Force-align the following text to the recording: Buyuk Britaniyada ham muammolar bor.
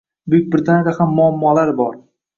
Buyuk 0.33 0.47
Britaniyada 0.55 0.95
ham 1.01 1.13
muammolar 1.19 1.73
bor. 1.83 1.99